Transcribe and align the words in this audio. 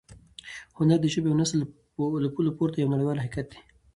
هنر 0.77 0.97
د 1.01 1.05
ژبې 1.13 1.29
او 1.31 1.39
نسل 1.41 1.57
له 2.23 2.29
پولو 2.33 2.51
پورته 2.57 2.75
یو 2.79 2.93
نړیوال 2.93 3.17
حقیقت 3.23 3.47
دی. 3.51 3.59